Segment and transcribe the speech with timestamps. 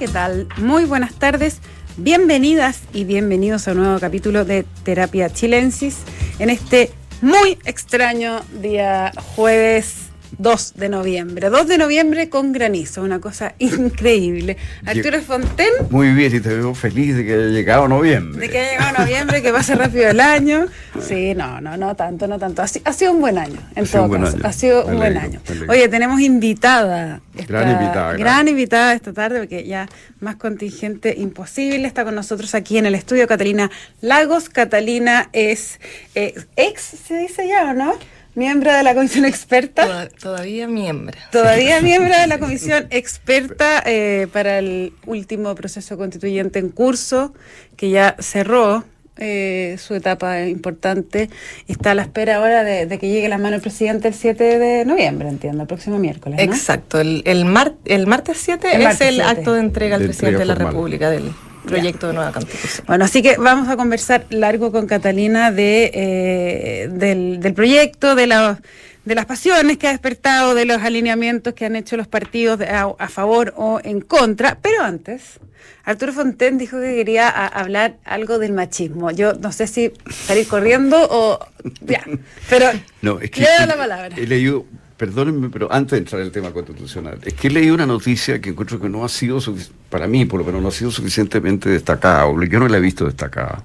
[0.00, 0.48] ¿qué tal?
[0.56, 1.58] Muy buenas tardes.
[1.98, 5.98] Bienvenidas y bienvenidos a un nuevo capítulo de Terapia Chilensis
[6.38, 11.50] en este muy extraño día jueves 2 de noviembre.
[11.50, 14.56] 2 de noviembre con granizo, una cosa increíble.
[14.86, 15.68] Arturo Fonten.
[15.90, 18.40] Muy bien, y te veo feliz de que haya llegado noviembre.
[18.40, 20.66] De que haya llegado noviembre, que pase rápido el año.
[21.00, 22.62] Sí, no, no, no tanto, no tanto.
[22.62, 24.38] Ha, sido un buen año, en todo caso.
[24.42, 25.40] Ha sido un buen año.
[25.68, 27.20] Oye, tenemos invitada.
[27.48, 28.16] gran invitada.
[28.16, 29.88] Gran, invitada esta tarde, porque ya
[30.20, 31.86] más contingente imposible.
[31.86, 33.70] Está con nosotros aquí en el estudio Catalina
[34.00, 34.48] Lagos.
[34.48, 35.80] Catalina es
[36.14, 37.94] eh, ex, se dice ya, ¿no?
[38.34, 40.08] Miembro de la comisión experta.
[40.20, 41.16] todavía miembro.
[41.30, 47.34] Todavía miembro de la comisión experta eh, para el último proceso constituyente en curso,
[47.76, 48.84] que ya cerró
[49.16, 51.28] eh, su etapa importante.
[51.68, 54.84] Está a la espera ahora de, que llegue la mano el presidente el 7 de
[54.84, 56.40] noviembre, entiendo, el próximo miércoles.
[56.40, 57.44] Exacto, el, el,
[57.84, 61.32] el martes 7 es el acto de entrega al presidente de la República del
[61.66, 62.86] proyecto de nueva constitución.
[62.86, 68.60] Bueno, así que vamos a conversar largo con Catalina de, eh, del, proyecto, de, la,
[69.04, 73.08] de las pasiones que ha despertado, de los alineamientos que han hecho los partidos a,
[73.08, 74.58] favor o en contra.
[74.60, 75.40] Pero antes,
[75.84, 79.10] Arturo Fonten dijo que quería hablar algo del machismo.
[79.10, 81.38] Yo no sé si salir corriendo o...
[81.80, 82.04] Ya,
[82.48, 82.66] pero
[83.02, 84.16] no, es que, le doy la palabra.
[84.16, 84.64] He leído
[85.00, 88.50] perdónenme, pero antes de entrar en el tema constitucional, es que leí una noticia que
[88.50, 89.40] encuentro que no ha sido,
[89.88, 92.80] para mí por lo menos, no ha sido suficientemente destacada, o yo no la he
[92.80, 93.64] visto destacada.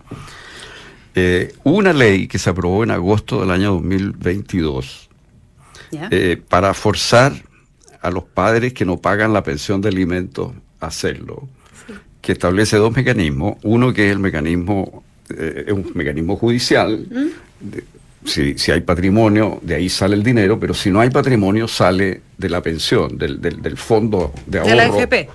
[1.13, 5.09] Eh, una ley que se aprobó en agosto del año 2022
[6.09, 7.33] eh, para forzar
[8.01, 11.49] a los padres que no pagan la pensión de alimentos a hacerlo,
[12.21, 13.57] que establece dos mecanismos.
[13.61, 15.03] Uno que es el mecanismo,
[15.37, 17.77] eh, es un mecanismo judicial, ¿Mm?
[18.25, 22.21] Si, si, hay patrimonio, de ahí sale el dinero, pero si no hay patrimonio, sale
[22.37, 24.69] de la pensión, del, del, fondo de ahorro.
[24.69, 25.29] De la FP.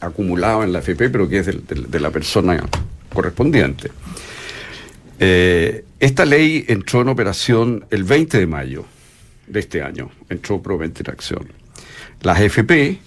[0.00, 2.62] Acumulado en la FP, pero que es de la persona
[3.12, 3.90] correspondiente.
[5.18, 8.84] Eh, esta ley entró en operación el 20 de mayo
[9.46, 11.48] de este año, entró probablemente en acción.
[12.22, 12.98] Las FP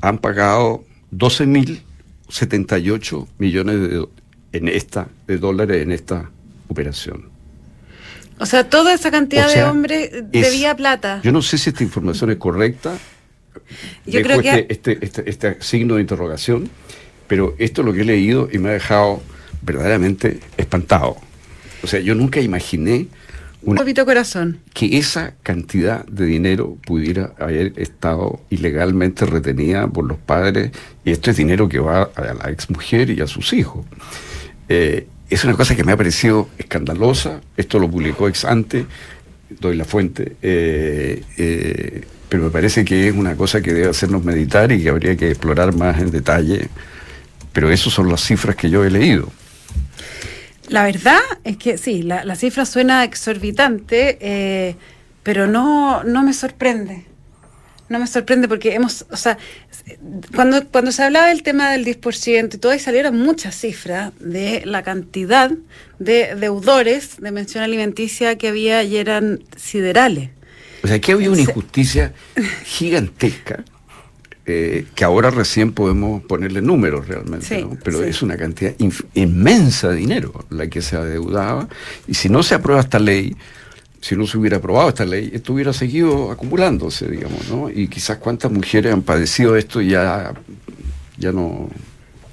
[0.00, 4.06] han pagado 12.078 millones de,
[4.52, 6.30] en esta, de dólares en esta
[6.68, 7.28] operación.
[8.40, 11.20] O sea, toda esa cantidad de hombres debía plata.
[11.22, 12.96] Yo no sé si esta información es correcta.
[14.06, 14.66] Yo creo que...
[14.70, 16.70] Este, este, este, signo de interrogación,
[17.28, 19.22] pero esto es lo que he leído y me ha dejado
[19.60, 21.18] verdaderamente espantado.
[21.82, 23.08] O sea, yo nunca imaginé
[23.62, 24.60] un poquito corazón.
[24.72, 30.70] que esa cantidad de dinero pudiera haber estado ilegalmente retenida por los padres
[31.04, 33.84] y esto es dinero que va a la exmujer y a sus hijos.
[34.70, 38.86] Eh, es una cosa que me ha parecido escandalosa, esto lo publicó ex ante,
[39.48, 44.24] doy la fuente, eh, eh, pero me parece que es una cosa que debe hacernos
[44.24, 46.68] meditar y que habría que explorar más en detalle,
[47.52, 49.30] pero esas son las cifras que yo he leído.
[50.68, 54.76] La verdad es que sí, la, cifra suena exorbitante, eh,
[55.22, 57.09] pero no, no me sorprende
[57.90, 59.36] no me sorprende porque hemos, o sea,
[60.34, 64.62] cuando, cuando se hablaba del tema del 10% y todo, ahí salieron muchas cifras de
[64.64, 65.50] la cantidad
[65.98, 70.30] de deudores de mención alimenticia que había y eran siderales.
[70.84, 72.14] O sea, aquí había una injusticia
[72.64, 73.64] gigantesca.
[74.46, 78.74] Eh, que ahora recién podemos ponerle números realmente, pero es una cantidad
[79.14, 81.68] inmensa de dinero la que se adeudaba,
[82.08, 83.36] y si no se aprueba esta ley,
[84.00, 87.68] si no se hubiera aprobado esta ley, esto hubiera seguido acumulándose, digamos, ¿no?
[87.68, 90.32] Y quizás cuántas mujeres han padecido esto y ya,
[91.18, 91.68] ya no...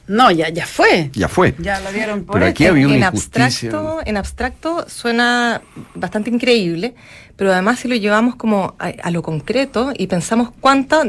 [0.08, 1.10] No, ya, ya fue.
[1.14, 1.54] Ya fue.
[1.60, 3.70] Ya lo dieron por Pero aquí había una en injusticia.
[3.70, 5.62] Abstracto, en abstracto suena
[5.96, 6.96] bastante increíble,
[7.36, 11.04] pero además si lo llevamos como a, a lo concreto y pensamos cuánta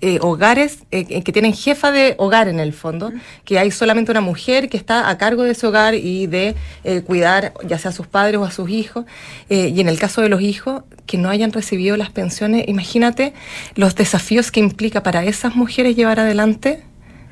[0.00, 3.12] eh, hogares eh, que tienen jefa de hogar en el fondo,
[3.44, 7.02] que hay solamente una mujer que está a cargo de ese hogar y de eh,
[7.02, 9.04] cuidar ya sea a sus padres o a sus hijos.
[9.48, 13.32] y en el caso de los hijos, que no hayan recibido las pensiones, imagínate
[13.76, 16.82] los desafíos que implica para esas mujeres llevar adelante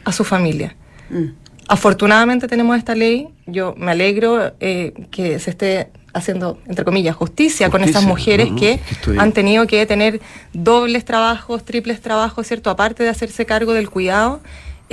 [0.05, 0.77] a su familia.
[1.11, 1.35] Mm.
[1.69, 7.83] Afortunadamente tenemos esta ley, yo me alegro que se esté haciendo, entre comillas, justicia, con
[7.83, 8.81] esas mujeres que
[9.19, 10.21] han tenido que tener
[10.53, 12.71] dobles trabajos, triples trabajos, ¿cierto?
[12.71, 14.41] Aparte de hacerse cargo del cuidado.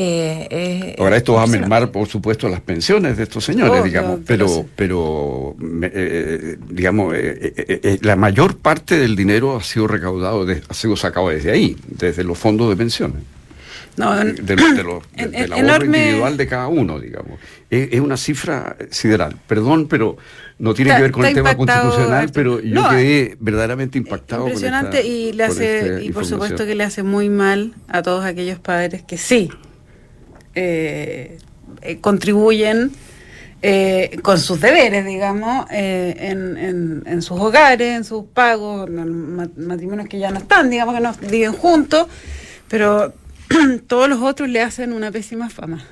[0.01, 4.66] Eh, Ahora esto va a mermar, por supuesto, las pensiones de estos señores, digamos, pero,
[4.74, 7.13] pero, eh, eh, digamos,
[8.01, 12.38] la mayor parte del dinero ha sido recaudado, ha sido sacado desde ahí, desde los
[12.38, 13.24] fondos de pensiones.
[13.98, 17.38] de, lo, del ahorro individual de cada uno, digamos.
[17.69, 19.36] Es, una cifra sideral.
[19.48, 20.15] Perdón, pero
[20.59, 24.44] no tiene que ver con el tema constitucional, pero yo quedé verdaderamente impactado.
[24.45, 28.59] Impresionante y le hace y por supuesto que le hace muy mal a todos aquellos
[28.59, 29.50] padres que sí
[30.56, 31.38] eh,
[31.81, 32.91] eh, contribuyen
[33.61, 40.07] eh, con sus deberes, digamos, eh, en, en, sus hogares, en sus pagos, en matrimonios
[40.07, 42.07] que ya no están, digamos que no viven juntos,
[42.69, 43.13] pero
[43.88, 45.84] todos los otros le hacen una pésima fama.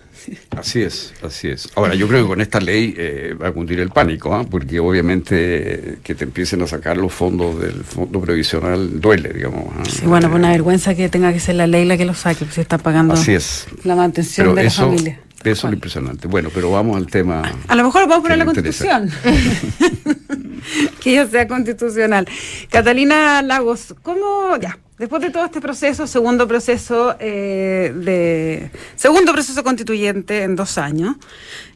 [0.58, 1.70] Así es, así es.
[1.76, 4.44] Ahora, yo creo que con esta ley eh, va a cundir el pánico, ¿ah?
[4.50, 9.74] porque obviamente que te empiecen a sacar los fondos del fondo previsional duele, digamos.
[9.78, 9.84] ¿ah?
[9.88, 12.40] Sí, bueno, pues una vergüenza que tenga que ser la ley la que lo saque,
[12.40, 13.68] porque se está pagando así es.
[13.84, 15.20] la mantención de la familia.
[15.44, 16.28] Eso es lo impresionante.
[16.28, 17.44] Bueno, pero vamos al tema.
[17.68, 19.10] A lo mejor vamos a poner la constitución.
[21.02, 22.28] que ya sea constitucional.
[22.70, 29.64] Catalina Lagos, ¿cómo, ya, después de todo este proceso, segundo proceso eh, de segundo proceso
[29.64, 31.16] constituyente en dos años,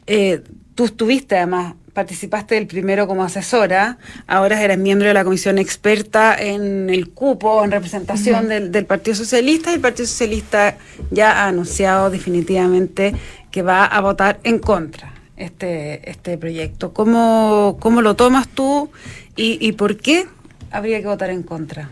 [0.06, 0.42] eh,
[0.74, 6.34] tú estuviste además participaste del primero como asesora, ahora eres miembro de la comisión experta
[6.34, 10.78] en el cupo, en representación del, del, Partido Socialista, y el Partido Socialista
[11.10, 13.14] ya ha anunciado definitivamente
[13.50, 16.94] que va a votar en contra este, este proyecto.
[16.94, 18.90] ¿Cómo, cómo lo tomas tú
[19.36, 20.26] y, y por qué
[20.70, 21.90] habría que votar en contra?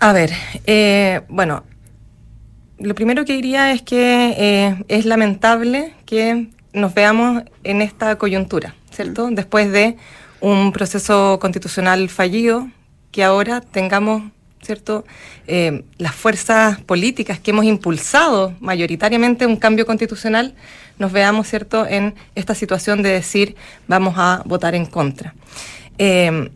[0.00, 0.30] A ver,
[0.66, 1.64] eh, bueno,
[2.78, 8.76] lo primero que diría es que eh, es lamentable que nos veamos en esta coyuntura,
[8.92, 9.28] ¿cierto?
[9.28, 9.34] Mm.
[9.34, 9.96] Después de
[10.40, 12.68] un proceso constitucional fallido,
[13.10, 14.22] que ahora tengamos
[14.62, 15.04] ¿cierto?
[15.46, 20.54] Eh, las fuerzas políticas que hemos impulsado mayoritariamente un cambio constitucional,
[20.98, 23.56] nos veamos, ¿cierto?, en esta situación de decir
[23.86, 25.34] vamos a votar en contra.
[25.96, 26.50] Eh,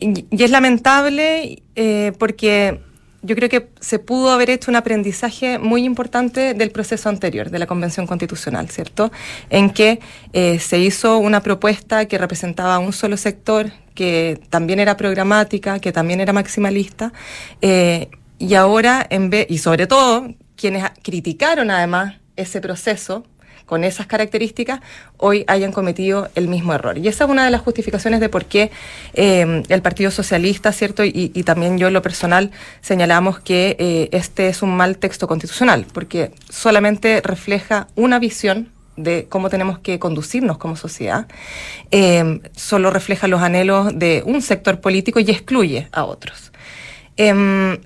[0.00, 2.80] y, es lamentable eh, porque
[3.22, 7.58] yo creo que se pudo haber hecho un aprendizaje muy importante del proceso anterior, de
[7.58, 9.12] la Convención Constitucional, ¿cierto?
[9.50, 10.00] En que
[10.32, 15.92] eh, se hizo una propuesta que representaba un solo sector, que también era programática, que
[15.92, 17.12] también era maximalista,
[17.60, 18.08] eh,
[18.38, 23.26] y ahora, en vez, y sobre todo, quienes criticaron además ese proceso,
[23.70, 24.80] con esas características
[25.16, 26.98] hoy hayan cometido el mismo error.
[26.98, 28.72] Y esa es una de las justificaciones de por qué
[29.14, 31.04] eh, el Partido Socialista, ¿cierto?
[31.04, 32.50] Y, también yo en lo personal
[32.80, 39.26] señalamos que eh, este es un mal texto constitucional, porque solamente refleja una visión de
[39.28, 41.28] cómo tenemos que conducirnos como sociedad,
[41.92, 46.50] eh, solo refleja los anhelos de un sector político y excluye a otros.
[47.16, 47.78] Em,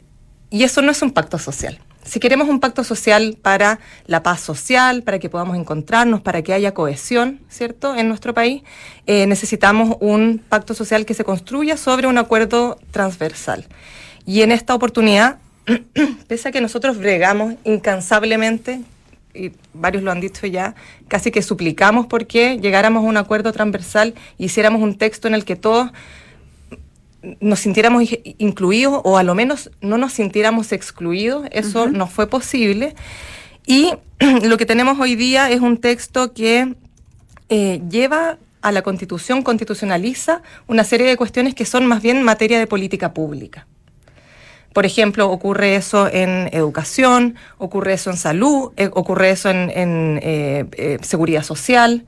[0.48, 4.40] y eso no es un pacto social si queremos un pacto social para la paz
[4.40, 8.62] social, para que podamos encontrarnos, para que haya cohesión, ¿cierto?, en nuestro país,
[9.06, 13.66] eh, necesitamos un pacto social que se construya sobre un acuerdo transversal.
[14.26, 15.38] Y en esta oportunidad,
[16.28, 18.82] pese a que nosotros bregamos incansablemente,
[19.34, 20.74] y varios lo han dicho ya,
[21.08, 25.44] casi que suplicamos porque llegáramos a un acuerdo transversal y hiciéramos un texto en el
[25.44, 25.90] que todos
[27.40, 28.04] nos sintiéramos
[28.38, 31.46] incluidos o a lo menos no nos sintiéramos excluidos.
[31.50, 32.94] Eso no fue posible.
[33.66, 33.92] Y
[34.42, 36.74] lo que tenemos hoy día es un texto que
[37.48, 42.58] eh, lleva a la constitución, constitucionaliza una serie de cuestiones que son más bien materia
[42.58, 43.66] de política pública.
[44.72, 49.70] Por ejemplo, ocurre eso en educación, ocurre eso en salud, eh, ocurre eso en,
[50.22, 52.06] eh, seguridad social.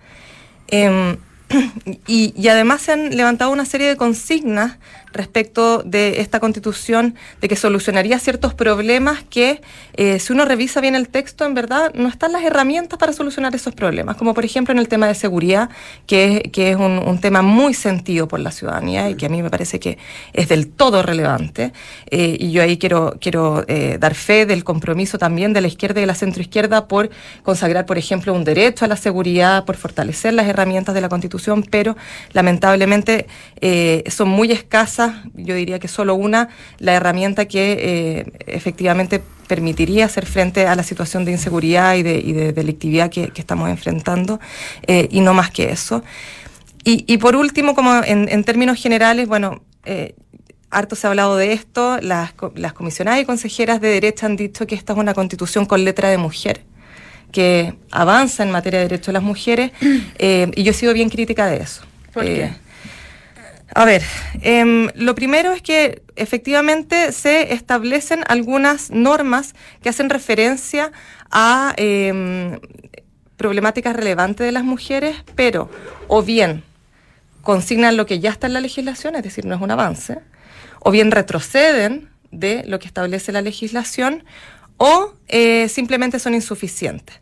[0.69, 1.19] Em,
[2.09, 4.79] y, y, además se han levantado una serie de consignas
[5.17, 9.61] respecto de esta constitución, de que solucionaría ciertos problemas que,
[9.95, 13.55] eh, si uno revisa bien el texto, en verdad no están las herramientas para solucionar
[13.55, 15.71] esos problemas, como por ejemplo en el tema de seguridad,
[16.07, 19.43] que es, que es un, tema muy sentido por la ciudadanía y que a mí
[19.43, 19.97] me parece que
[20.35, 21.73] es del todo relevante.
[22.11, 26.01] Eh, y yo ahí quiero, quiero eh, dar fe del compromiso también de la izquierda
[26.01, 27.09] y de la centroizquierda por
[27.43, 31.63] consagrar, por ejemplo, un derecho a la seguridad, por fortalecer las herramientas de la Constitución,
[31.63, 31.97] pero
[32.35, 33.27] lamentablemente
[34.11, 36.49] son muy escasas yo diría que solo una,
[36.79, 42.53] la herramienta que eh, efectivamente permitiría hacer frente a la situación de inseguridad y de,
[42.53, 44.41] delictividad que, estamos enfrentando,
[44.87, 46.03] eh, y no más que eso.
[46.89, 50.15] Y, por último, como en, términos generales, bueno, eh,
[50.71, 54.69] harto se ha hablado de esto, las, las comisionadas y consejeras de derecha han dicho
[54.69, 56.63] que esta es una constitución con letra de mujer
[57.33, 59.73] que avanza en materia de derechos de las mujeres,
[60.21, 61.83] y yo he sido bien crítica de eso.
[62.13, 62.53] ¿Por qué?
[63.77, 64.03] A ver,
[64.41, 70.93] em, lo primero es que efectivamente se establecen algunas normas que hacen referencia
[71.31, 72.59] a em,
[73.37, 75.69] problemáticas relevantes de las mujeres, pero
[76.09, 76.65] o bien
[77.43, 80.21] consignan lo que ya está en la legislación, es decir, no es un avance,
[80.81, 84.25] o bien retroceden de lo que establece la legislación,
[84.79, 87.21] o eh, simplemente son insuficientes.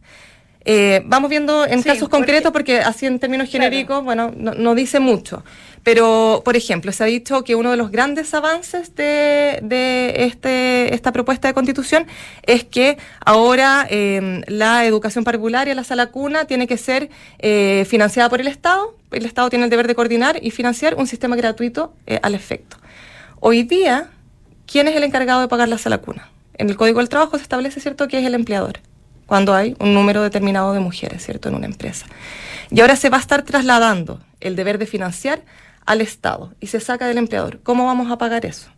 [0.67, 5.45] Eh, vamos viendo en casos concretos porque así en términos genéricos, bueno, no, dice mucho.
[5.85, 11.13] Pero, por ejemplo, se ha dicho que uno de los grandes avances de, este, esta
[11.13, 12.07] propuesta de constitución
[12.43, 18.31] es que ahora em, la educación parvularia, la sala cuna, tiene que ser eh, financiada
[18.31, 18.97] por el Estado.
[19.11, 22.79] El Estado tiene el deber de coordinar y financiar un sistema gratuito eh, al efecto.
[23.41, 24.09] Hoy día,
[24.67, 26.31] ¿quién es el encargado de pagar la sala cuna?
[26.57, 28.81] En el Código del Trabajo se establece, ¿cierto?, que es el empleador
[29.27, 32.07] cuando hay un número determinado de mujeres, ¿cierto?, en una empresa.
[32.71, 35.43] Y ahora se va a estar trasladando el deber de financiar
[35.87, 37.61] al Estado y se saca del empleador.
[37.63, 38.71] ¿Cómo vamos a pagar eso?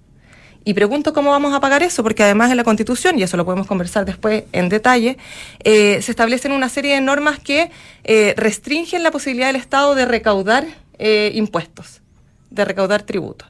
[0.65, 3.45] Y pregunto cómo vamos a pagar eso, porque además en la Constitución, y eso lo
[3.45, 5.17] podemos conversar después en detalle,
[5.63, 7.71] eh, se establecen una serie de normas que
[8.03, 10.67] eh, restringen la posibilidad del Estado de recaudar
[10.99, 12.03] eh, impuestos,
[12.51, 13.49] de recaudar tributos.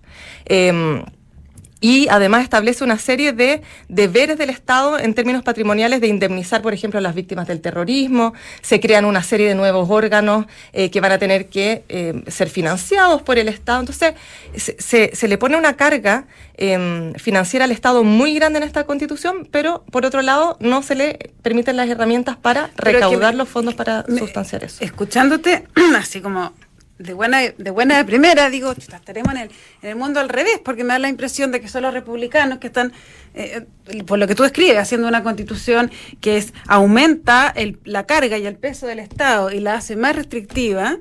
[1.80, 6.73] Y además establece una serie de deberes del Estado en términos patrimoniales de indemnizar, por
[6.73, 11.00] ejemplo, a las víctimas del terrorismo, se crean una serie de nuevos órganos eh, que
[11.00, 13.80] van a tener que eh, ser financiados por el Estado.
[13.80, 14.14] Entonces,
[14.56, 19.47] se, se, le pone una carga em, financiera al Estado muy grande en esta constitución,
[19.50, 24.04] pero por otro lado no se le permiten las herramientas para recaudar los fondos para
[24.06, 24.83] sustanciar eso.
[24.83, 25.66] Escuchándote,
[25.97, 26.52] así como
[26.99, 29.50] de buena de buena de primera digo estaremos en el,
[29.83, 32.59] en el mundo al revés porque me da la impresión de que son los republicanos
[32.59, 32.93] que están
[33.35, 33.67] eh,
[34.07, 38.47] por lo que tú escribes haciendo una constitución que es aumenta el, la carga y
[38.47, 40.99] el peso del estado y la hace más restrictiva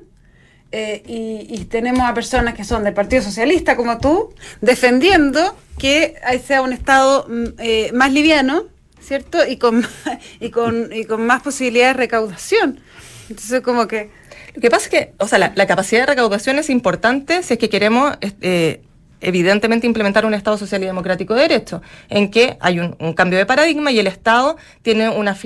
[0.72, 6.60] eh, y, tenemos a personas que son del Partido Socialista como tú defendiendo que sea
[6.60, 8.64] un estado mm, eh, más liviano
[9.00, 9.86] cierto y con
[10.40, 12.80] y con y con más posibilidades de recaudación.
[13.30, 14.10] Entonces como que
[14.56, 17.58] lo que pasa es que, o sea, la, capacidad de recaudación es importante si es
[17.58, 18.80] que queremos eh,
[19.20, 23.46] evidentemente implementar un Estado social y democrático de derecho, en que hay un, cambio de
[23.46, 25.36] paradigma y el Estado tiene una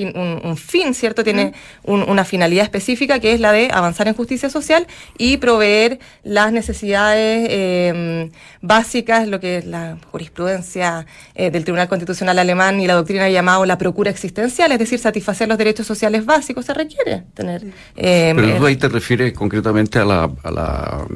[0.44, 1.24] un, fin, ¿cierto?
[1.24, 1.52] Tiene
[1.84, 4.86] una finalidad específica que es la de avanzar en justicia social
[5.18, 12.38] y proveer las necesidades eh, básicas, lo que es la jurisprudencia eh, del Tribunal Constitucional
[12.38, 16.66] Alemán y la doctrina llamado la procura existencial, es decir, satisfacer los derechos sociales básicos,
[16.66, 17.64] se requiere tener.
[17.96, 21.06] Eh, Pero tú ahí te refieres concretamente a la, a la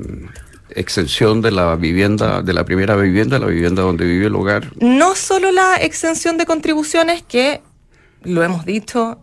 [0.75, 4.73] exención de la vivienda, de la primera vivienda, la vivienda donde vive el hogar.
[4.81, 7.63] No solo la exención de contribuciones, que
[8.23, 9.19] lo hemos dicho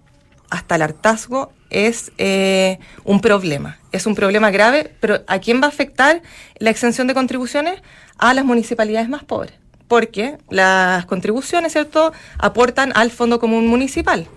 [0.50, 3.80] hasta el hartazgo, es eh, un problema.
[3.92, 6.22] Es un problema grave, pero ¿a quién va a afectar
[6.60, 7.82] la exención de contribuciones?
[8.18, 9.54] A las municipalidades más pobres.
[9.88, 14.28] Porque las contribuciones, ¿cierto?, aportan al Fondo Común Municipal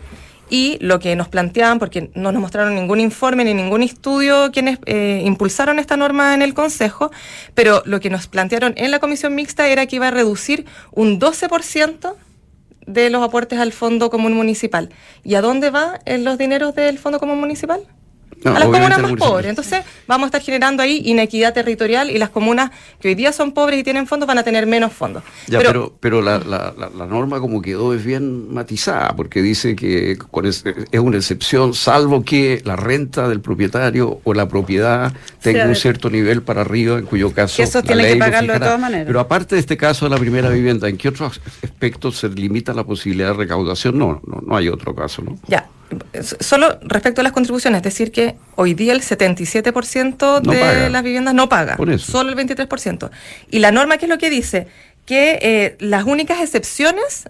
[0.55, 4.79] y lo que nos planteaban, porque no nos mostraron ningún informe ni ningún estudio quienes
[4.87, 7.11] eh, impulsaron esta norma en el Consejo,
[7.55, 11.19] pero lo que nos plantearon en la comisión mixta era que iba a reducir un
[11.19, 12.15] 12%
[12.87, 14.91] de los aportes al Fondo Común Municipal.
[15.25, 17.81] ¿Y a dónde van los dineros del Fondo Común Municipal?
[18.45, 19.51] A las comunas más pobres.
[19.51, 23.53] Entonces, vamos a estar generando ahí inequidad territorial y las comunas que hoy día son
[23.53, 25.23] pobres y tienen fondos van a tener menos fondos.
[25.49, 30.13] pero pero, la, la, la, norma como quedó es bien matizada, porque dice que
[30.45, 30.65] es,
[31.01, 36.43] una excepción, salvo que la renta del propietario o la propiedad tenga un cierto nivel
[36.43, 37.63] para arriba, en cuyo caso.
[37.63, 39.07] eso tiene que pagarlo de todas maneras.
[39.07, 42.73] Pero aparte de este caso de la primera vivienda, ¿en qué otros aspectos se limita
[42.73, 43.99] la posibilidad de recaudación?
[43.99, 45.39] No, no, no hay otro caso, ¿no?
[45.47, 45.69] Ya.
[46.41, 51.35] Solo respecto a las contribuciones, es decir, que hoy día el 77% de las viviendas
[51.35, 53.11] no paga, solo el 23%.
[53.51, 54.67] Y la norma, ¿qué es lo que dice?
[55.07, 57.29] Que eh, las únicas excepciones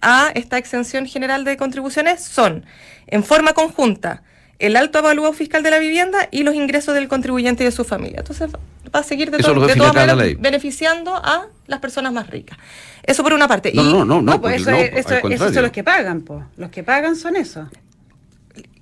[0.00, 2.64] a esta exención general de contribuciones son,
[3.06, 4.22] en forma conjunta,
[4.60, 7.84] el alto avalúo fiscal de la vivienda y los ingresos del contribuyente y de su
[7.84, 8.18] familia.
[8.18, 12.58] Entonces va a seguir de, todas maneras beneficiando a las personas más ricas.
[13.02, 13.72] Eso por una parte.
[13.74, 16.44] No, no, no, no, pues eso, esos son los que pagan, pues.
[16.56, 17.68] Los que pagan son esos.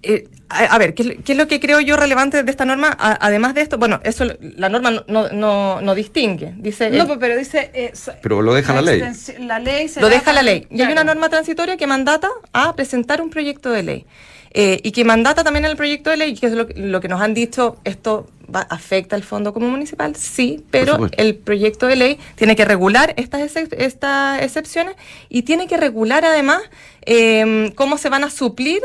[0.03, 2.97] Eh, a, ver, ¿qué, es lo que creo yo relevante de esta norma?
[2.99, 6.55] además de esto, bueno, eso la norma no, no, no distingue.
[6.57, 7.71] Dice, no, pues, pero dice.
[7.75, 7.93] Eh,
[8.23, 9.03] pero lo deja la, ley.
[9.41, 10.67] La ley lo deja la ley.
[10.71, 14.07] Y hay una norma transitoria que mandata a presentar un proyecto de ley.
[14.53, 17.35] Eh, y que mandata también el proyecto de ley, que es lo, que nos han
[17.35, 22.65] dicho, esto afecta al Fondo Común Municipal, sí, pero el proyecto de ley tiene que
[22.65, 24.97] regular estas, estas excepciones
[25.29, 26.63] y tiene que regular además
[27.03, 28.81] em, cómo se van a suplir,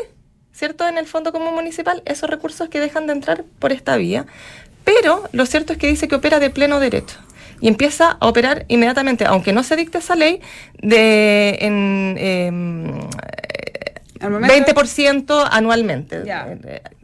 [0.52, 4.26] ¿cierto?, en el Fondo Común Municipal esos recursos que dejan de entrar por esta vía.
[4.84, 7.18] Pero lo cierto es que dice que opera de pleno derecho
[7.64, 10.42] y empieza a operar inmediatamente, aunque no se dicte esa ley,
[10.82, 13.08] de en,
[14.24, 16.24] em, 20% anualmente.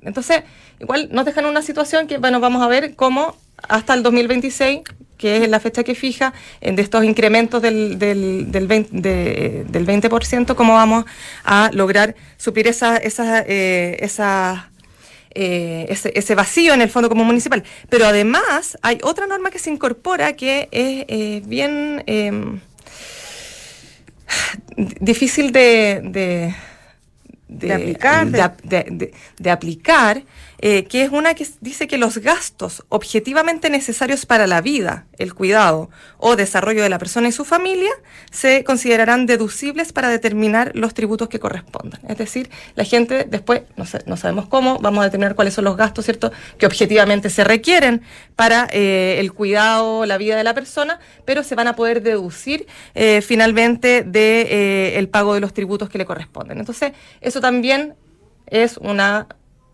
[0.01, 0.43] Entonces,
[0.79, 3.35] igual nos dejan una situación que, bueno, vamos a ver cómo
[3.67, 4.81] hasta el 2026
[5.19, 10.55] que es la fecha que fija, de estos incrementos del, del, del, 20, del 20%,
[10.55, 11.03] cómo vamos
[11.43, 13.97] a lograr suplir esa, esa, eh,
[15.35, 17.63] eh, ese, ese, vacío en el Fondo Común Municipal.
[17.89, 22.61] Pero además hay otra norma que se incorpora que es eh, bien em,
[25.01, 26.55] difícil de, de,
[27.49, 28.27] de, aplicar,
[29.39, 30.21] de, aplicar
[30.61, 35.33] eh, que es una que dice que los gastos objetivamente necesarios para la vida, el
[35.33, 37.91] cuidado o desarrollo de la persona y su familia
[38.29, 42.01] se considerarán deducibles para determinar los tributos que correspondan.
[42.09, 46.03] Es decir, la gente después, no, sabemos cómo, vamos a determinar cuáles son los gastos,
[46.03, 48.01] ¿cierto?, que objetivamente se requieren
[48.35, 52.67] para eh, el cuidado, la vida de la persona, pero se van a poder deducir
[52.95, 56.59] eh, finalmente de el pago de los tributos que le corresponden.
[56.59, 57.95] Entonces, eso también
[58.47, 59.27] es una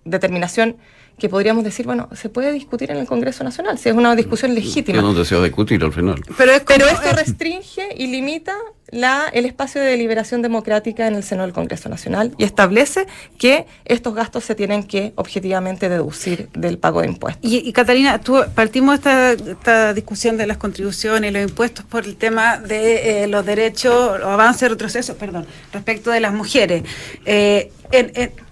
[0.05, 0.77] determinación
[1.17, 4.53] que podríamos decir, bueno, se puede discutir en el Congreso Nacional, si es una discusión
[4.53, 5.01] legítima.
[5.01, 6.21] no deseo discutir al final.
[6.37, 8.53] Pero, Pero esto restringe y limita
[8.91, 13.07] la, el espacio de deliberación democrática en el seno del Congreso Nacional y establece
[13.37, 17.49] que estos gastos se tienen que objetivamente deducir del pago de impuestos.
[17.49, 22.15] Y, Catalina, tú, partimos esta, esta discusión de las contribuciones y los impuestos por el
[22.15, 26.83] tema de eh, los derechos, o avances, retrocesos, perdón, respecto de las mujeres.
[27.25, 27.71] Eh,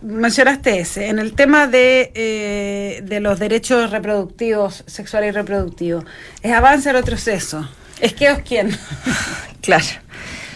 [0.01, 6.05] mencionaste ese, en el tema de, eh, de los derechos reproductivos, sexuales y reproductivos,
[6.41, 7.69] ¿es avance o retroceso?
[7.99, 8.77] ¿Es que os quién?
[9.61, 9.85] claro.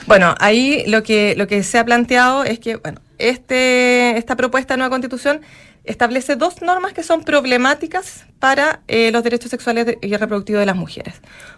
[0.05, 4.73] Bueno, ahí lo que, lo que se ha planteado es que, bueno, este, esta propuesta
[4.73, 5.41] de nueva constitución
[5.83, 10.75] establece dos normas que son problemáticas para eh, los derechos sexuales y reproductivos de las
[10.75, 11.15] mujeres.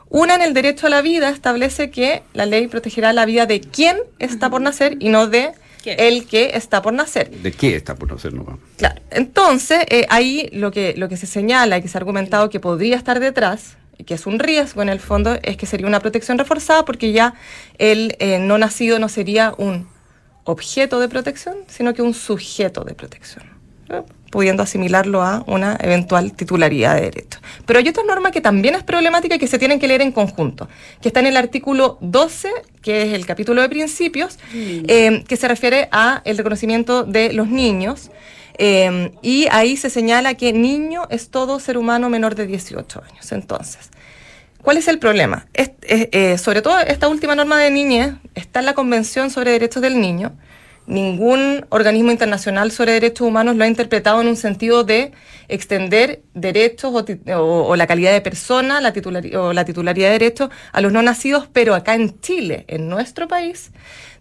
[0.10, 3.60] Una en el derecho a la vida establece que la ley protegerá la vida de
[3.62, 5.52] quien está por nacer y no de
[5.98, 7.30] el que está por nacer.
[7.30, 8.34] ¿De qué está por nacer?
[8.34, 8.60] No?
[8.78, 9.02] Claro.
[9.12, 12.60] Entonces, eh, ahí lo que, lo que se señala y que se ha argumentado que
[12.60, 16.00] podría estar detrás y que es un riesgo en el fondo, es que sería una
[16.00, 17.34] protección reforzada porque ya
[17.78, 19.88] el eh, no nacido no sería un
[20.46, 23.44] objeto de protección, sino que un sujeto de protección,
[24.32, 27.40] pudiendo asimilarlo a una eventual titularidad de derecho.
[27.66, 30.12] Pero hay otra norma que también es problemática y que se tienen que leer en
[30.12, 30.68] conjunto,
[31.02, 32.50] que está en el artículo 12,
[32.82, 34.86] que es el capítulo de principios, mm.
[34.88, 38.12] eh, que se refiere a el reconocimiento de los niños
[38.62, 43.32] Em, y ahí se señala que niño es todo ser humano menor de 18 años.
[43.32, 43.90] Entonces,
[44.62, 45.48] ¿cuál es el problema?
[45.54, 50.02] Eh, sobre todo esta última norma de niñez está en la Convención sobre Derechos del
[50.02, 50.34] Niño.
[50.90, 55.12] Ningún organismo internacional sobre derechos humanos lo ha interpretado en un sentido de
[55.48, 58.92] extender derechos o, la calidad de persona la
[59.40, 63.28] o la titularidad de derechos a los no nacidos, pero acá en Chile, en nuestro
[63.28, 63.70] país,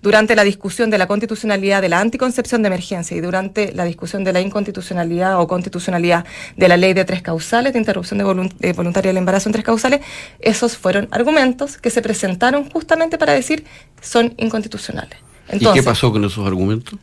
[0.03, 4.23] durante la discusión de la constitucionalidad de la anticoncepción de emergencia y durante la discusión
[4.23, 6.27] de la inconstitucionalidad o constitucionalidad
[6.59, 10.01] de la ley de tres causales, de interrupción de voluntaria del embarazo en tres causales,
[10.39, 13.65] esos fueron argumentos que se presentaron justamente para decir
[14.03, 15.28] son inconstitucionales.
[15.53, 16.99] ¿Y qué pasó con esos argumentos?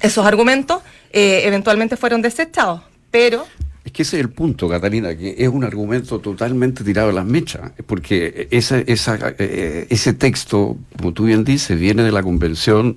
[0.00, 3.46] Esos argumentos eh, eventualmente fueron desechados, pero
[3.84, 7.26] es que ese es el punto, Catalina, que es un argumento totalmente tirado a las
[7.26, 12.96] mechas, porque esa, esa, eh, ese texto, como tú bien dices, viene de la Convención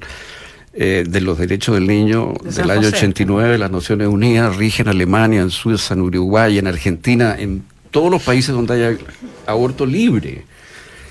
[0.73, 5.41] eh, de los Derechos del Niño del año 89, las Naciones Unidas, rige en Alemania,
[5.41, 8.97] en Suiza, en Uruguay, en Argentina, en todos los países donde haya
[9.45, 10.45] aborto libre.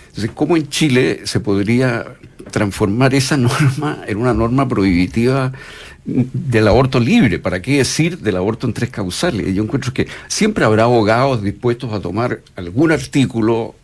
[0.09, 2.07] Entonces, ¿cómo en Chile se podría
[2.51, 5.53] transformar esa norma en una norma prohibitiva
[6.05, 9.53] del aborto libre, ¿para qué decir del aborto en tres causales?
[9.53, 13.75] Yo encuentro que siempre habrá abogados dispuestos a tomar algún artículo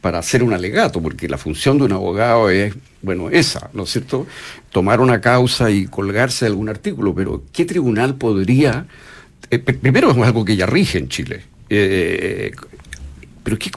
[0.00, 3.90] para hacer un alegato, porque la función de un abogado es, bueno, esa, ¿no es
[3.90, 4.26] cierto?
[4.70, 8.86] Tomar una causa y colgarse de algún artículo, pero ¿qué tribunal podría...
[9.50, 12.52] Eh, primero es algo que ya rige en Chile, eh,
[13.42, 13.70] pero ¿qué,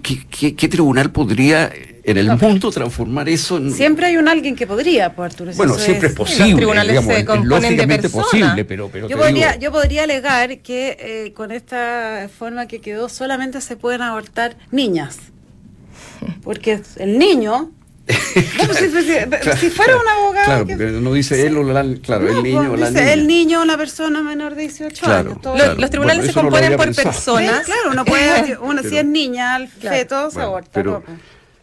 [0.00, 1.70] qué, qué tribunal podría
[2.06, 3.72] en el mundo transformar eso en...
[3.72, 5.50] Siempre hay un alguien que podría, pues, Arturo.
[5.56, 6.50] Bueno, siempre es, posible.
[6.50, 11.50] Los tribunales se lógicamente posible, pero, pero yo, podría, yo podría alegar que eh, con
[11.50, 15.18] esta forma que quedó solamente se pueden abortar niñas.
[16.44, 17.72] Porque el niño
[18.06, 20.44] si, fuera un abogado.
[20.44, 23.62] Claro, porque no dice él o la, claro, el niño o la dice el niño
[23.62, 25.38] o la persona menor de 18 años.
[25.76, 27.64] los, tribunales se componen por personas.
[27.64, 30.70] claro, uno puede, uno, si es niña, el feto se aborta.
[30.72, 31.02] Pero,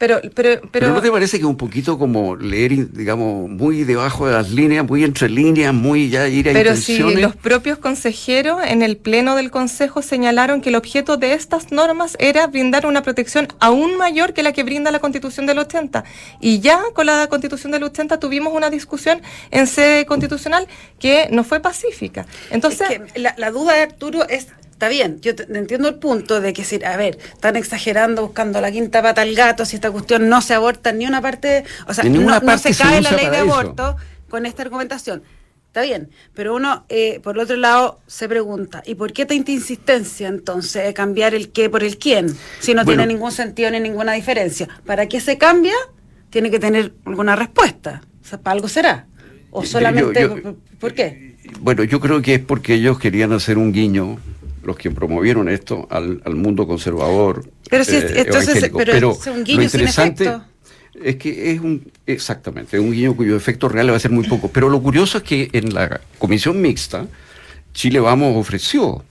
[0.04, 4.34] pero, pero, pero, ¿no te parece que un poquito como leer, digamos, muy debajo de
[4.34, 8.82] las líneas, muy entre líneas, muy ya ir a Pero si los propios consejeros en
[8.82, 13.48] el pleno del Consejo señalaron que el objeto de estas normas era brindar una protección
[13.62, 16.04] aún mayor que la que brinda la Constitución del 80.
[16.42, 20.68] Y ya con la Constitución del 80 tuvimos una discusión en sede constitucional
[21.00, 22.26] que no fue pacífica.
[22.52, 24.48] Entonces, la, la duda de Arturo es
[24.84, 28.70] está bien, yo entiendo el punto de que decir, a ver, están exagerando buscando la
[28.70, 31.94] quinta pata al gato, si esta cuestión no se aborta en ni una parte, o
[31.94, 33.96] sea, no, se cae la ley de aborto
[34.28, 35.24] con esta argumentación.
[35.68, 40.28] Está bien, pero uno, eh, por otro lado, se pregunta, ¿y por qué tanta insistencia
[40.28, 42.36] entonces de cambiar el qué por el quién?
[42.60, 44.68] Si no tiene ningún sentido ni ninguna diferencia.
[44.86, 45.76] ¿Para qué se cambia?
[46.30, 48.02] Tiene que tener alguna respuesta.
[48.22, 49.08] O sea, para algo será.
[49.50, 50.30] ¿O solamente
[50.78, 51.38] por qué?
[51.62, 54.20] Bueno, yo creo que es porque ellos querían hacer un guiño
[54.64, 57.50] los que promovieron esto al, mundo conservador.
[57.70, 58.26] Pero si eh,
[58.76, 60.54] pero, es un guiño interesante, sin
[61.02, 64.50] es que es un, exactamente, un guiño cuyo efecto real va a ser muy poco.
[64.50, 67.08] Pero lo curioso es que en la comisión mixta,
[67.74, 69.04] Chile Vamos ofreció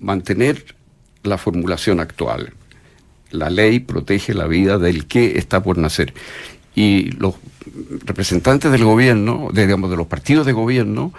[0.00, 0.74] mantener
[1.22, 2.52] la formulación actual.
[3.30, 6.14] La ley protege la vida del que está por nacer.
[6.74, 7.34] Y los
[8.04, 11.12] representantes del gobierno, digamos, de los partidos de gobierno,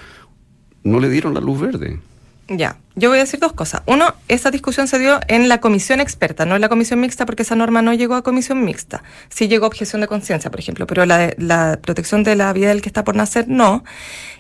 [0.84, 2.00] no le dieron la luz verde.
[2.50, 3.82] Ya, yo voy a decir dos cosas.
[3.88, 7.44] Uno, esa discusión se dio en la comisión experta, no en la comisión mixta, porque
[7.44, 9.04] esa norma no llegó a comisión mixta.
[9.28, 12.70] Sí llegó a objeción de conciencia, por ejemplo, pero la, la, protección de la vida
[12.70, 13.84] del que está por nacer, no.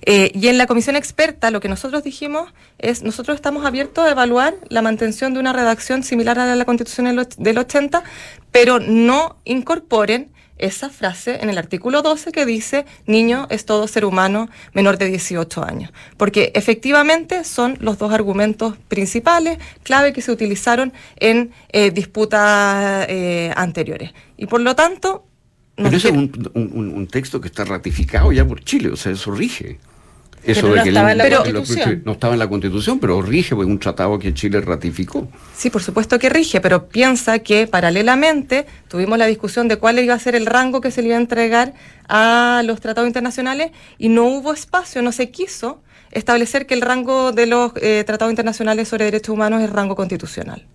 [0.04, 4.12] Eh, y en la comisión experta, lo que nosotros dijimos es, nosotros estamos abiertos a
[4.12, 8.04] evaluar la mantención de una redacción similar a la de la Constitución del 80,
[8.52, 14.06] pero no incorporen esa frase en el artículo 12 que dice niño es todo ser
[14.06, 15.92] humano menor de 18 años.
[16.18, 23.52] Porque efectivamente son los dos argumentos principales, clave que se utilizaron en eh, disputas eh,
[23.56, 24.14] anteriores.
[24.38, 25.26] Y por lo tanto...
[25.76, 29.30] Pero ese es un, un, texto que está ratificado ya por Chile, o sea, eso
[29.30, 29.78] rige.
[30.48, 32.02] Eso no estaba en la Constitución.
[32.06, 35.28] no estaba en la Constitución, pero rige pues, un tratado que Chile ratificó.
[35.56, 40.14] Sí, por supuesto que rige, pero piensa que paralelamente tuvimos la discusión de cuál iba
[40.14, 41.74] a ser el rango que se le iba a entregar
[42.08, 45.82] a los tratados internacionales y no hubo espacio, no se quiso
[46.12, 50.66] establecer que el rango de los eh, tratados internacionales sobre derechos humanos es rango constitucional.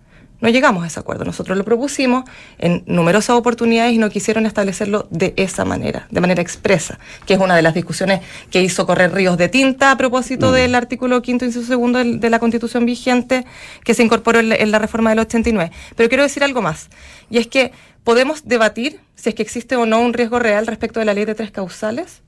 [0.43, 1.23] No llegamos a ese acuerdo.
[1.23, 2.25] Nosotros lo propusimos
[2.57, 7.39] en numerosas oportunidades y no quisieron establecerlo de esa manera, de manera expresa, que es
[7.39, 8.19] una de las discusiones
[8.51, 10.53] que hizo correr ríos de tinta a propósito mm.
[10.53, 13.45] del artículo quinto y segundo de la Constitución vigente
[13.85, 15.71] que se incorporó en la reforma del 89.
[15.95, 16.89] Pero quiero decir algo más,
[17.29, 17.71] y es que
[18.03, 21.23] podemos debatir si es que existe o no un riesgo real respecto de la ley
[21.23, 22.21] de tres causales,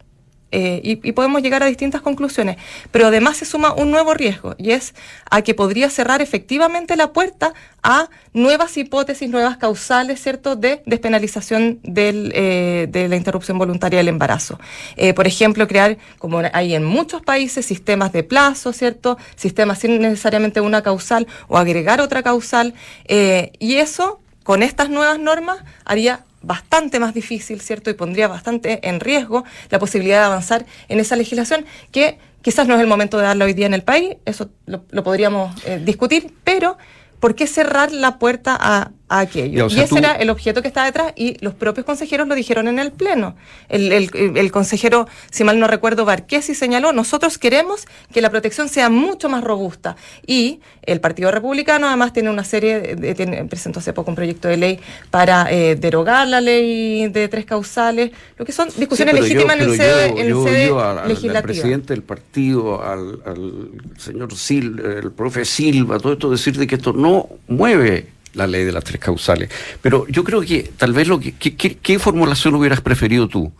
[0.51, 2.57] eh, y, podemos llegar a distintas conclusiones.
[2.91, 4.93] Pero además se suma un nuevo riesgo y es
[5.29, 7.53] a que podría cerrar efectivamente la puerta
[7.83, 14.07] a nuevas hipótesis, nuevas causales, ¿cierto?, de despenalización del, eh, de la interrupción voluntaria del
[14.07, 14.59] embarazo.
[14.95, 19.99] Eh, por ejemplo, crear, como hay en muchos países, sistemas de plazo, ¿cierto?, sistemas sin
[19.99, 22.73] necesariamente una causal o agregar otra causal.
[23.07, 27.89] y eso, con estas nuevas normas, haría bastante más difícil, ¿cierto?
[27.89, 32.75] Y pondría bastante en riesgo la posibilidad de avanzar en esa legislación que quizás no
[32.75, 36.31] es el momento de darla hoy día en el país, eso lo, podríamos eh, discutir,
[36.43, 36.77] pero
[37.19, 39.67] ¿por qué cerrar la puerta a, aquello?
[39.69, 42.79] y ese era el objeto que estaba detrás y los propios consejeros lo dijeron en
[42.79, 43.35] el Pleno.
[43.69, 49.29] El, consejero, si mal no recuerdo, Barquesi señaló, nosotros queremos que la protección sea mucho
[49.29, 54.15] más robusta y el Partido Republicano además tiene una serie, de, presentó hace poco un
[54.15, 59.15] proyecto de ley para eh, derogar la ley de tres causales, lo que son discusiones
[59.15, 63.19] legítimas en el sede, al, presidente del partido, al,
[63.97, 68.63] señor Silva, el profe Silva, todo esto, decir de que esto no mueve la ley
[68.63, 69.49] de las tres causales.
[69.81, 71.33] Pero yo creo que tal vez lo que...
[71.33, 73.51] ¿Qué, formulación hubieras preferido tú?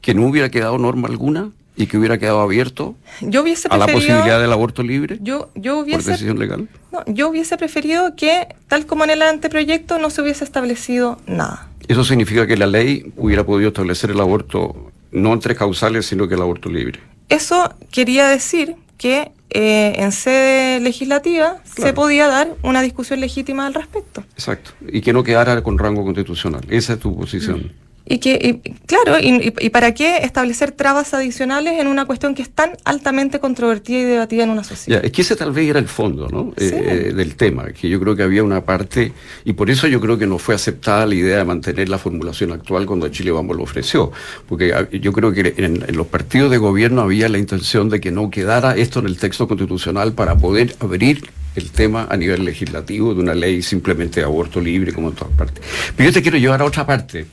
[0.00, 1.50] ¿Que no hubiera quedado norma alguna?
[1.76, 5.80] y que hubiera quedado abierto yo hubiese a la posibilidad del aborto libre yo, yo
[5.80, 6.68] hubiese, por decisión legal?
[6.92, 11.68] No, yo hubiese preferido que, tal como en el anteproyecto, no se hubiese establecido nada.
[11.88, 16.28] Eso significa que la ley hubiera podido establecer el aborto no en tres causales, sino
[16.28, 17.00] que el aborto libre.
[17.28, 23.74] Eso quería decir que eh, en sede legislativa se podía dar una discusión legítima al
[23.74, 24.24] respecto.
[24.32, 26.62] Exacto, y que no quedara con rango constitucional.
[26.68, 27.72] Esa es tu posición.
[28.06, 32.72] Y que, claro, y, para qué establecer trabas adicionales en una cuestión que es tan
[32.84, 35.02] altamente controvertida y debatida en una sociedad.
[35.02, 36.52] es que ese tal vez era el fondo ¿no?
[36.58, 39.12] Eh, del tema, que yo creo que había una parte,
[39.46, 42.52] y por eso yo creo que no fue aceptada la idea de mantener la formulación
[42.52, 44.12] actual cuando Chile Vamos lo ofreció,
[44.46, 48.00] porque ah, yo creo que en, en los partidos de gobierno había la intención de
[48.00, 51.24] que no quedara esto en el texto constitucional para poder abrir
[51.56, 55.32] el tema a nivel legislativo de una ley simplemente de aborto libre como en todas
[55.34, 55.64] partes.
[55.96, 57.26] Pero yo te quiero llevar a otra parte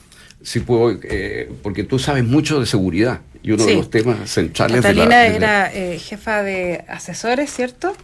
[0.44, 4.84] si puedo, eh, porque tú sabes mucho de seguridad y uno de los temas centrales
[4.84, 7.96] de la, era eh, jefa de asesores, ¿cierto?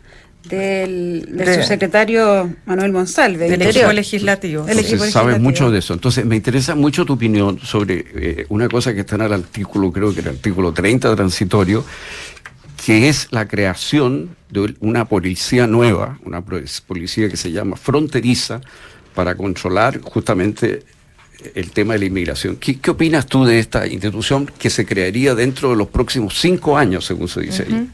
[0.49, 3.49] Del, de, su secretario Manuel Monsalve.
[3.49, 4.65] Del equipo legislativo.
[5.09, 5.93] sabes mucho de eso.
[5.93, 9.91] Entonces, me interesa mucho tu opinión sobre eh, una cosa que está en el artículo,
[9.91, 11.83] creo que el artículo 30 transitorio,
[12.85, 18.61] que es la creación de una policía nueva, una policía que se llama fronteriza,
[19.13, 20.83] para controlar justamente
[21.55, 22.57] el tema de la inmigración.
[22.57, 27.05] ¿Qué, opinas tú de esta institución que se crearía dentro de los próximos cinco años,
[27.05, 27.87] según se dice ahí?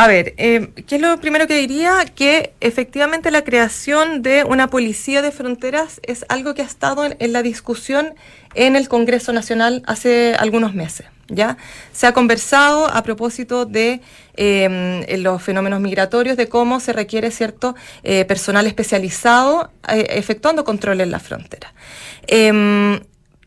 [0.00, 2.04] A ver, eh, ¿qué es lo primero que diría?
[2.14, 7.32] Que efectivamente la creación de una policía de fronteras es algo que ha estado en,
[7.32, 8.14] la discusión
[8.54, 11.08] en el Congreso Nacional hace algunos meses.
[11.26, 11.56] ¿ya?
[11.92, 14.00] Se ha conversado a propósito de
[14.36, 21.00] em, los fenómenos migratorios, de cómo se requiere cierto eh, personal especializado eh, efectuando control
[21.00, 21.74] en la frontera.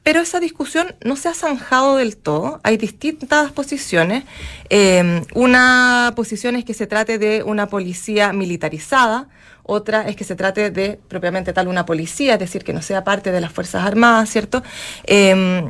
[0.01, 2.59] Em, pero esa discusión no se ha zanjado del todo.
[2.63, 4.23] Hay distintas posiciones.
[4.69, 9.27] Eh, una posición es que se trate de una policía militarizada,
[9.63, 13.03] otra es que se trate de propiamente tal una policía, es decir, que no sea
[13.03, 14.63] parte de las Fuerzas Armadas, ¿cierto?
[15.05, 15.69] Eh,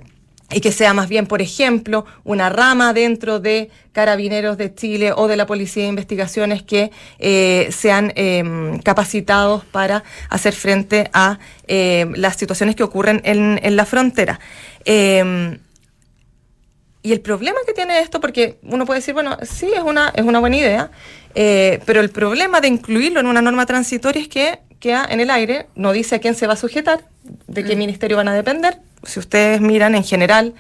[0.54, 5.28] y que sea más bien, por ejemplo, una rama dentro de Carabineros de Chile o
[5.28, 12.14] de la Policía de Investigaciones que eh, sean em, capacitados para hacer frente a em,
[12.16, 14.40] las situaciones que ocurren en, en la frontera.
[14.86, 15.60] Em,
[17.04, 20.24] y el problema que tiene esto, porque uno puede decir, bueno, sí, es una, es
[20.24, 20.92] una buena idea,
[21.34, 25.30] eh, pero el problema de incluirlo en una norma transitoria es que queda en el
[25.32, 27.04] aire, no dice a quién se va a sujetar,
[27.48, 27.80] de qué mm.
[27.80, 30.54] ministerio van a depender, si ustedes miran en general,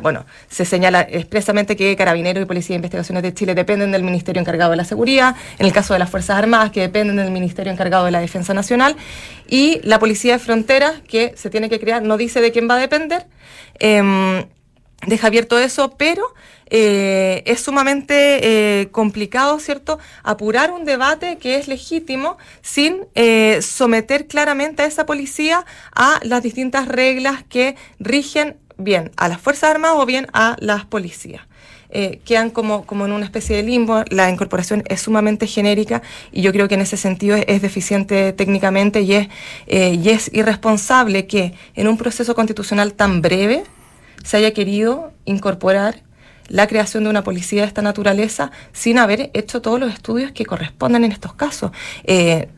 [0.00, 4.40] bueno, se señala expresamente que Carabineros y Policía de Investigaciones de Chile dependen del Ministerio
[4.40, 7.72] encargado de la Seguridad, en el caso de las Fuerzas Armadas, que dependen del Ministerio
[7.72, 8.96] encargado de la Defensa Nacional,
[9.46, 12.76] y la Policía de Fronteras, que se tiene que crear, no dice de quién va
[12.76, 13.26] a depender.
[13.78, 14.46] Em,
[15.06, 16.24] deja abierto eso, pero
[16.76, 24.26] eh, es sumamente eh, complicado, ¿cierto?, apurar un debate que es legítimo sin eh, someter
[24.26, 25.64] claramente a esa policía
[25.94, 30.84] a las distintas reglas que rigen bien a las Fuerzas Armadas o bien a las
[30.84, 31.42] policías.
[32.24, 36.50] quedan como, como en una especie de limbo, la incorporación es sumamente genérica y yo
[36.50, 39.28] creo que en ese sentido es, deficiente técnicamente y es,
[39.68, 43.62] y es irresponsable que en un proceso constitucional tan breve
[44.22, 46.02] se haya querido incorporar
[46.48, 50.44] la creación de una policía de esta naturaleza sin haber hecho todos los estudios que
[50.44, 51.70] corresponden en estos casos.
[52.04, 52.48] Eh,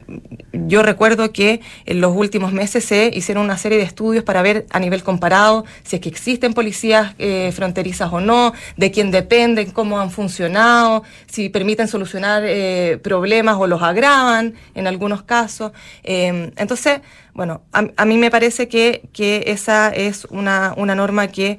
[0.52, 4.66] yo recuerdo que en los últimos meses se hicieron una serie de estudios para ver
[4.70, 9.70] a nivel comparado si es que existen policías eh, fronterizas o no, de quién dependen,
[9.70, 15.72] cómo han funcionado, si permiten solucionar eh, problemas o los agravan en algunos casos.
[16.02, 17.00] entonces,
[17.34, 21.58] bueno, a, mí me parece que, que esa es una, una norma que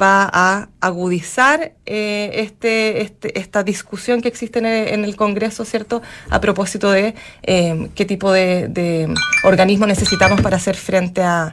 [0.00, 6.02] va a agudizar eh, este, este, esta discusión que existe en el, Congreso, ¿cierto?
[6.30, 9.12] A propósito de eh, qué tipo de,
[9.44, 11.52] organismo necesitamos para hacer frente a,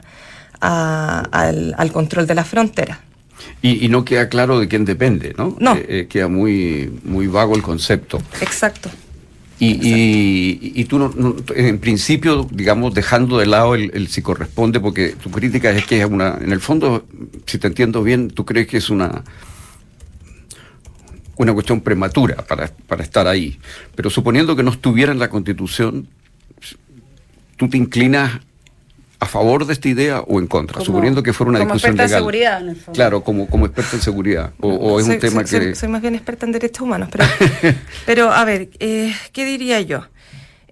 [0.60, 3.00] al, control de la frontera.
[3.62, 5.56] Y, no queda claro de quién depende, ¿no?
[5.58, 5.76] No.
[5.76, 8.20] Eh, queda muy, muy vago el concepto.
[8.40, 8.90] Exacto.
[9.58, 15.70] Y, tú, no, en principio, digamos, dejando de lado el, si corresponde, porque tu crítica
[15.70, 17.06] es que es una, en el fondo,
[17.46, 19.22] si te entiendo bien, tú crees que es una
[21.36, 23.58] una cuestión prematura para, para estar ahí.
[23.94, 26.08] Pero suponiendo que no estuviera en la Constitución,
[27.56, 28.40] tú te inclinas
[29.20, 32.08] a favor de esta idea o en contra, suponiendo que fuera una discusión legal.
[32.08, 32.92] Como experta en seguridad, en el fondo.
[32.92, 34.52] Claro, como, como experta en seguridad.
[34.60, 35.74] O, es un tema que...
[35.74, 37.24] Soy, más bien experta en derechos humanos, pero,
[38.06, 40.06] pero a ver, eh, ¿qué diría yo?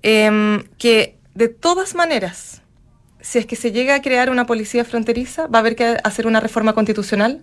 [0.03, 2.63] Em, que de todas maneras,
[3.21, 6.27] si es que se llega a crear una policía fronteriza, va a haber que hacer
[6.27, 7.43] una reforma constitucional,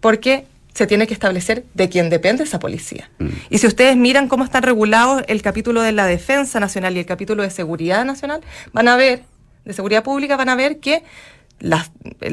[0.00, 3.10] porque se tiene que establecer de quién depende esa policía.
[3.18, 3.28] Mm.
[3.50, 7.06] Y si ustedes miran cómo están regulados el capítulo de la defensa nacional y el
[7.06, 8.40] capítulo de seguridad nacional,
[8.72, 9.24] van a ver
[9.64, 11.02] de seguridad pública van a ver que
[11.60, 11.86] la,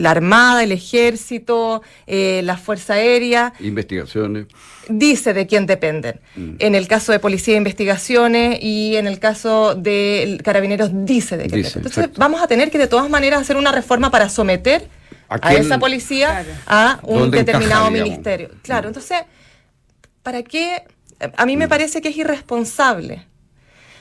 [0.10, 3.54] Armada, el Ejército, eh, la Fuerza Aérea.
[3.60, 4.48] Investigaciones.
[4.90, 6.20] Dice de quién dependen.
[6.36, 6.56] Mm.
[6.60, 11.48] En el caso de Policía de Investigaciones y en el caso de Carabineros dice de
[11.48, 11.88] quién dependen.
[11.88, 14.88] Entonces vamos a tener que de todas maneras hacer una reforma para someter
[15.30, 18.50] a, esa policía a un determinado ministerio.
[18.62, 18.90] Claro, mm.
[18.90, 19.18] entonces,
[20.24, 20.84] ¿para qué?
[21.36, 21.70] A mí me mm.
[21.70, 23.26] parece que es irresponsable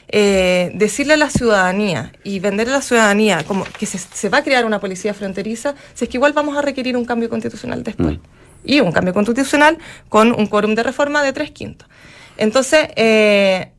[0.09, 4.45] eh, decirle a la ciudadanía y vender a la ciudadanía como que se, va a
[4.45, 8.19] crear una policía fronteriza, si es que igual vamos a requerir un cambio constitucional después.
[8.19, 8.21] Mm.
[8.65, 11.89] Y un cambio constitucional con un quórum de reforma de tres quintos.
[12.37, 13.73] Entonces, eh,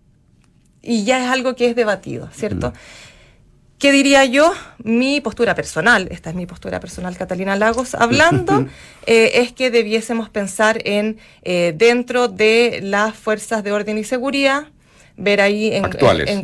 [0.82, 2.72] y ya es algo que es debatido, ¿cierto?
[2.72, 2.74] Mm.
[3.80, 4.54] ¿Qué diría yo?
[4.84, 8.66] Mi postura personal, esta es mi postura personal, Catalina Lagos, hablando,
[9.06, 14.68] eh, es que debiésemos pensar en, dentro de las fuerzas de orden y seguridad,
[15.18, 15.86] ver ahí en,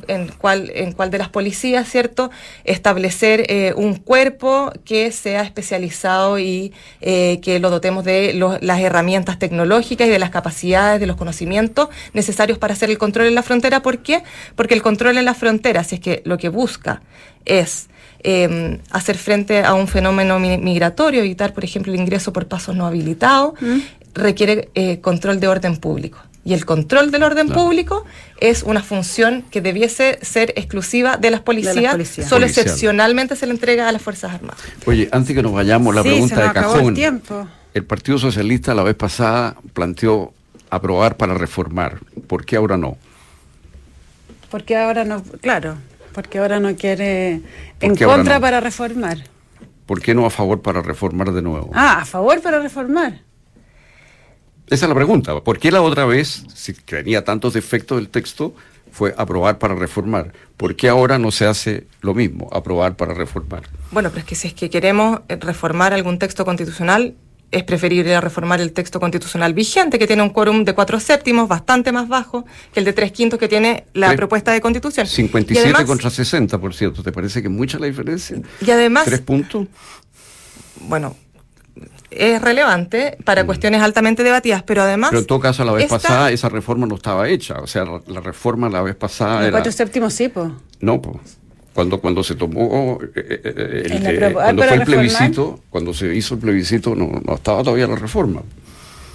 [0.08, 2.32] en, cuál, en cuál de las policías, ¿cierto?
[2.64, 9.38] Establecer eh, un cuerpo que sea especializado y eh, que lo dotemos de las herramientas
[9.38, 13.44] tecnológicas y de las capacidades, de los conocimientos necesarios para hacer el control en la
[13.44, 13.82] frontera.
[13.82, 14.24] ¿Por qué?
[14.56, 17.04] Porque el control en la frontera, si es que lo que busca
[17.46, 17.90] es
[18.24, 22.88] em, hacer frente a un fenómeno migratorio, evitar, por ejemplo, el ingreso por pasos no
[22.88, 23.80] habilitados, mm.
[24.16, 26.20] requiere eh, control de orden público.
[26.46, 28.06] Y el control del orden público
[28.40, 31.96] es una función que debiese ser exclusiva de las policías.
[32.28, 34.60] Solo excepcionalmente se le entrega a las Fuerzas Armadas.
[34.86, 36.98] Oye, antes que nos vayamos, la pregunta de cajón.
[37.74, 40.34] El, Partido Socialista la vez pasada planteó
[40.70, 42.00] aprobar para reformar.
[42.28, 42.98] ¿Por qué ahora no?
[44.52, 45.78] Porque ahora no, claro,
[46.14, 47.42] porque ahora no quiere
[47.80, 49.18] en contra para reformar.
[49.86, 51.72] ¿Por qué no a favor para reformar de nuevo?
[51.74, 53.22] Ah, a favor para reformar.
[54.74, 55.40] Esa es la pregunta.
[55.40, 58.56] ¿Por qué la otra vez, si tenía tantos defectos el texto,
[58.92, 60.34] fue aprobar para reformar?
[60.58, 63.62] ¿Por qué ahora no se hace lo mismo, aprobar para reformar?
[63.92, 67.14] Bueno, pero es que si es que queremos reformar algún texto constitucional,
[67.52, 71.92] es preferible reformar el texto constitucional vigente, que tiene un quórum de cuatro séptimos, bastante
[71.92, 75.06] más bajo que el de tres quintos que tiene la propuesta de constitución.
[75.06, 77.04] 57 contra 60, por cierto.
[77.04, 78.42] ¿Te parece que mucha la diferencia?
[78.60, 79.06] Y además...
[79.06, 79.68] ¿Tres puntos?
[80.82, 81.16] Bueno,
[82.18, 83.46] es relevante para mm.
[83.46, 85.10] cuestiones altamente debatidas, pero además...
[85.12, 88.20] Pero en todo caso, la vez pasada esa reforma no estaba hecha, o sea, la
[88.22, 89.40] reforma la vez pasada...
[89.40, 89.52] El era...
[89.52, 90.50] cuatro séptimos sí, pues.
[90.80, 91.38] No, pues.
[91.74, 96.40] Cuando, cuando se tomó, eh, eh, eh, cuando fue el plebiscito, cuando se hizo el
[96.40, 98.44] plebiscito, no, no estaba todavía la reforma.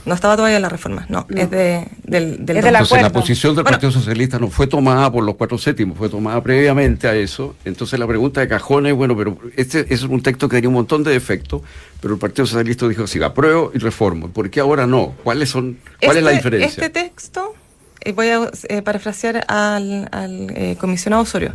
[0.08, 3.92] No estaba todavía la reforma, no, es de, del, del Entonces la posición del Partido
[3.92, 7.56] Socialista no fue tomada por los cuatro séptimos, fue tomada previamente a eso.
[7.66, 10.76] Entonces la pregunta de cajón es, bueno, pero este, es un texto que tenía un
[10.76, 11.60] montón de defectos,
[12.00, 14.30] pero el Partido Socialista dijo, sí, apruebo y reformo.
[14.30, 15.14] ¿Por qué ahora no?
[15.22, 16.86] ¿Cuáles son, ¿Cuál es la este, diferencia?
[16.86, 17.54] Este texto,
[18.00, 21.54] eh, voy a eh, parafrasear al, al eh, comisionado Osorio,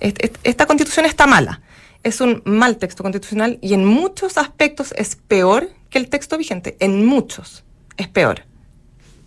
[0.00, 1.62] esta constitución está mala.
[2.02, 6.76] Es un mal texto constitucional y en muchos aspectos es peor que el texto vigente,
[6.80, 7.62] en muchos
[8.02, 8.42] es peor.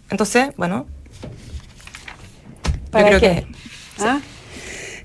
[0.10, 0.88] Entonces, bueno.
[2.92, 3.46] ¿Para qué?
[4.00, 4.20] ¿Ah?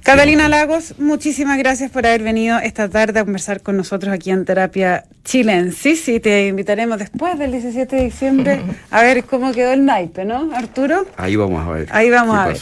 [0.03, 4.45] Catalina Lagos, muchísimas gracias por haber venido esta tarde a conversar con nosotros aquí en
[4.45, 9.85] Terapia Chilensis y te invitaremos después del 17 de diciembre a ver cómo quedó el
[9.85, 11.07] naipe, ¿no, Arturo?
[11.17, 11.89] Ahí vamos a ver.
[11.91, 12.57] Ahí vamos a ver.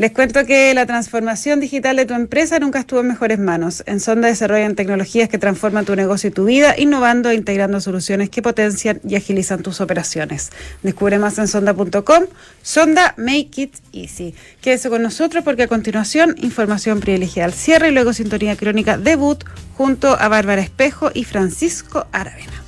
[0.00, 3.82] Les cuento que la transformación digital de tu empresa nunca estuvo en mejores manos.
[3.84, 8.30] En Sonda desarrollan tecnologías que transforman tu negocio y tu vida, innovando e integrando soluciones
[8.30, 10.52] que potencian y agilizan tus operaciones.
[10.82, 12.24] Descubre más en sonda.com.
[12.62, 14.34] Sonda Make It Easy.
[14.62, 19.44] Quédese con nosotros porque a continuación información privilegiada al cierre y luego sintonía crónica debut
[19.76, 22.64] junto a Bárbara Espejo y Francisco Aravena.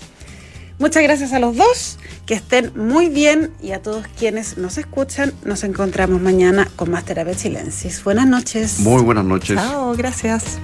[0.79, 5.33] Muchas gracias a los dos, que estén muy bien y a todos quienes nos escuchan,
[5.45, 8.03] nos encontramos mañana con más Terapia Chilensis.
[8.05, 8.81] Buenas noches.
[8.81, 9.57] Muy buenas noches.
[9.57, 10.59] Chao, gracias.